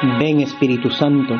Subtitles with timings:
[0.00, 1.34] Espíritu Santo,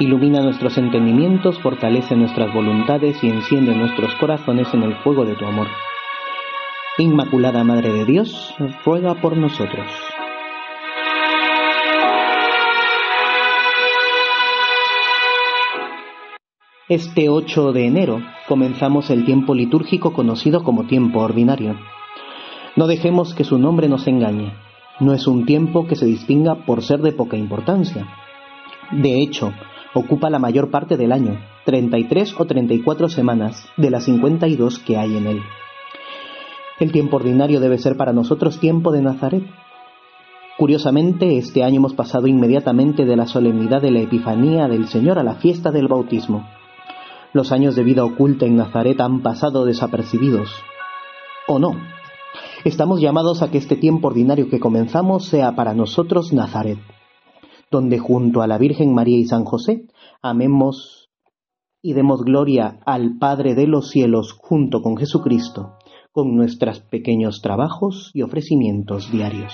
[0.00, 5.44] ilumina nuestros entendimientos, fortalece nuestras voluntades y enciende nuestros corazones en el fuego de tu
[5.44, 5.68] amor.
[6.98, 8.54] Inmaculada Madre de Dios,
[8.84, 9.86] ruega por nosotros.
[16.88, 21.78] Este 8 de enero comenzamos el tiempo litúrgico conocido como tiempo ordinario.
[22.74, 24.52] No dejemos que su nombre nos engañe.
[25.00, 28.06] No es un tiempo que se distinga por ser de poca importancia.
[28.92, 29.52] De hecho,
[29.92, 35.16] ocupa la mayor parte del año, 33 o 34 semanas de las 52 que hay
[35.16, 35.40] en él.
[36.78, 39.44] El tiempo ordinario debe ser para nosotros tiempo de Nazaret.
[40.58, 45.24] Curiosamente, este año hemos pasado inmediatamente de la solemnidad de la Epifanía del Señor a
[45.24, 46.46] la fiesta del bautismo.
[47.32, 50.50] Los años de vida oculta en Nazaret han pasado desapercibidos.
[51.48, 51.72] ¿O no?
[52.64, 56.78] Estamos llamados a que este tiempo ordinario que comenzamos sea para nosotros Nazaret,
[57.70, 59.86] donde junto a la Virgen María y San José
[60.22, 61.10] amemos
[61.82, 65.76] y demos gloria al Padre de los cielos junto con Jesucristo
[66.10, 69.52] con nuestros pequeños trabajos y ofrecimientos diarios.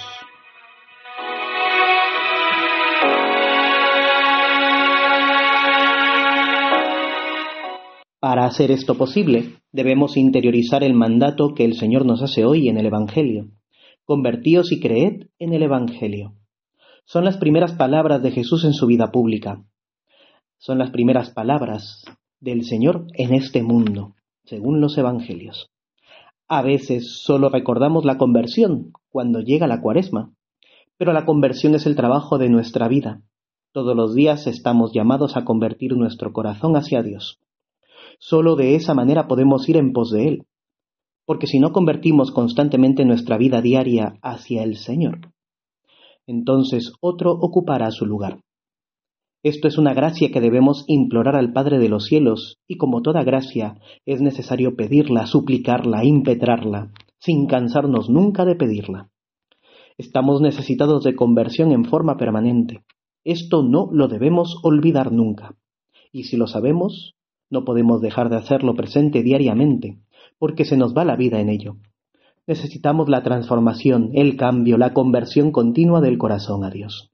[8.20, 12.76] Para hacer esto posible, debemos interiorizar el mandato que el Señor nos hace hoy en
[12.76, 13.48] el Evangelio.
[14.04, 16.34] Convertíos y creed en el Evangelio.
[17.06, 19.64] Son las primeras palabras de Jesús en su vida pública.
[20.58, 22.04] Son las primeras palabras
[22.40, 25.70] del Señor en este mundo, según los Evangelios.
[26.46, 30.34] A veces solo recordamos la conversión cuando llega la cuaresma,
[30.98, 33.22] pero la conversión es el trabajo de nuestra vida.
[33.72, 37.40] Todos los días estamos llamados a convertir nuestro corazón hacia Dios.
[38.22, 40.46] Solo de esa manera podemos ir en pos de Él,
[41.24, 45.32] porque si no convertimos constantemente nuestra vida diaria hacia el Señor,
[46.26, 48.42] entonces otro ocupará su lugar.
[49.42, 53.24] Esto es una gracia que debemos implorar al Padre de los cielos, y como toda
[53.24, 59.08] gracia, es necesario pedirla, suplicarla, impetrarla, sin cansarnos nunca de pedirla.
[59.96, 62.84] Estamos necesitados de conversión en forma permanente.
[63.24, 65.56] Esto no lo debemos olvidar nunca.
[66.12, 67.14] Y si lo sabemos,
[67.50, 69.98] no podemos dejar de hacerlo presente diariamente,
[70.38, 71.76] porque se nos va la vida en ello.
[72.46, 77.10] Necesitamos la transformación, el cambio, la conversión continua del corazón a Dios.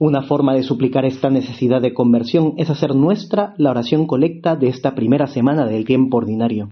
[0.00, 4.68] Una forma de suplicar esta necesidad de conversión es hacer nuestra la oración colecta de
[4.68, 6.70] esta primera semana del tiempo ordinario.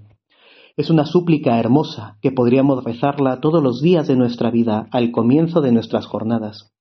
[0.76, 5.60] Es una súplica hermosa que podríamos rezarla todos los días de nuestra vida al comienzo
[5.60, 6.72] de nuestras jornadas.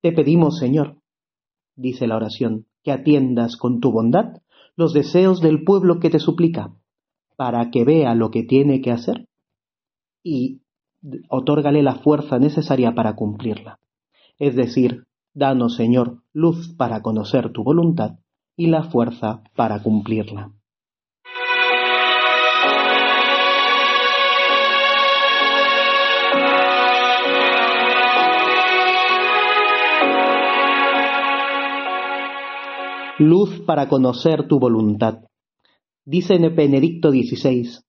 [0.00, 0.96] Te pedimos, Señor,
[1.76, 4.40] dice la oración, que atiendas con tu bondad
[4.78, 6.72] los deseos del pueblo que te suplica,
[7.36, 9.26] para que vea lo que tiene que hacer
[10.22, 10.60] y
[11.28, 13.80] otórgale la fuerza necesaria para cumplirla.
[14.38, 18.20] Es decir, Danos, Señor, luz para conocer tu voluntad
[18.56, 20.52] y la fuerza para cumplirla.
[33.20, 35.24] Luz para conocer tu voluntad.
[36.04, 37.80] Dice en Benedicto XVI,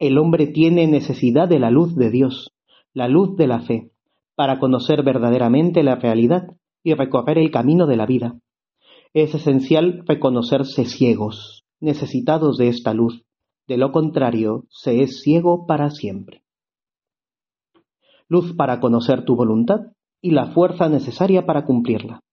[0.00, 2.52] el hombre tiene necesidad de la luz de Dios,
[2.92, 3.92] la luz de la fe,
[4.34, 6.48] para conocer verdaderamente la realidad
[6.82, 8.40] y recorrer el camino de la vida.
[9.14, 13.22] Es esencial reconocerse ciegos, necesitados de esta luz.
[13.68, 16.42] De lo contrario, se es ciego para siempre.
[18.28, 22.24] Luz para conocer tu voluntad y la fuerza necesaria para cumplirla.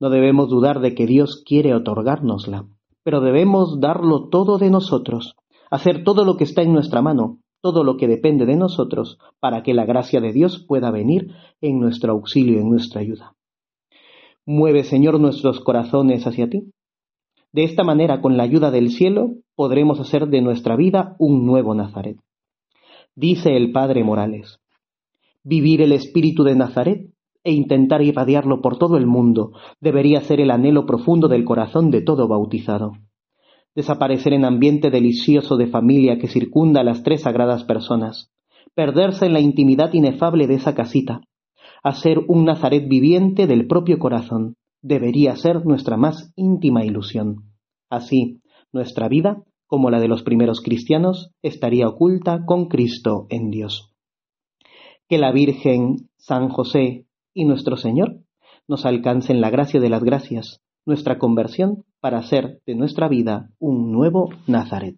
[0.00, 2.66] No debemos dudar de que Dios quiere otorgárnosla,
[3.02, 5.36] pero debemos darlo todo de nosotros,
[5.70, 9.62] hacer todo lo que está en nuestra mano, todo lo que depende de nosotros, para
[9.62, 13.34] que la gracia de Dios pueda venir en nuestro auxilio, en nuestra ayuda.
[14.46, 16.70] Mueve, Señor, nuestros corazones hacia ti.
[17.52, 21.74] De esta manera, con la ayuda del cielo, podremos hacer de nuestra vida un nuevo
[21.74, 22.18] Nazaret.
[23.14, 24.58] Dice el Padre Morales,
[25.44, 27.13] vivir el espíritu de Nazaret
[27.44, 32.00] e intentar irradiarlo por todo el mundo debería ser el anhelo profundo del corazón de
[32.00, 32.92] todo bautizado.
[33.74, 38.30] Desaparecer en ambiente delicioso de familia que circunda a las tres sagradas personas,
[38.74, 41.20] perderse en la intimidad inefable de esa casita,
[41.82, 44.56] a ser un Nazaret viviente del propio corazón.
[44.80, 47.52] Debería ser nuestra más íntima ilusión.
[47.90, 48.40] Así,
[48.72, 53.92] nuestra vida, como la de los primeros cristianos, estaría oculta con Cristo en Dios.
[55.08, 58.20] Que la Virgen, San José y nuestro Señor
[58.66, 63.92] nos alcancen la gracia de las gracias, nuestra conversión para hacer de nuestra vida un
[63.92, 64.96] nuevo Nazaret.